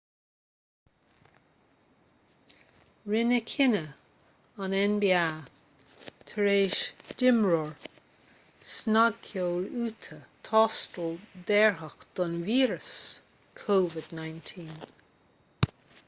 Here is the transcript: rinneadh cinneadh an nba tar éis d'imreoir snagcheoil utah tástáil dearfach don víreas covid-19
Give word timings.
rinneadh 3.11 3.49
cinneadh 3.51 4.63
an 4.67 4.71
nba 4.85 5.21
tar 6.31 6.47
éis 6.55 6.79
d'imreoir 7.21 7.75
snagcheoil 8.79 9.69
utah 9.85 10.19
tástáil 10.51 11.15
dearfach 11.53 12.05
don 12.21 12.35
víreas 12.51 12.91
covid-19 13.63 14.93